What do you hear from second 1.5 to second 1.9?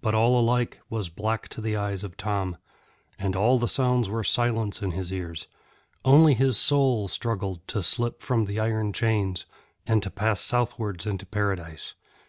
to the